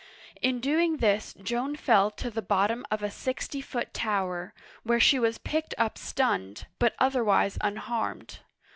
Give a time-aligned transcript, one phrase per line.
[0.41, 5.19] In doing this Joan fell to the bottom of a sixty foot tower, where she
[5.19, 8.39] was picked up stunned, but otherwise unharmed.